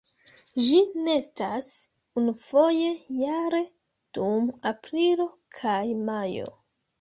[0.67, 0.77] Ĝi
[1.07, 1.67] nestas
[2.21, 2.87] unufoje
[3.19, 3.61] jare
[4.19, 5.29] dum aprilo
[5.61, 6.51] kaj majo.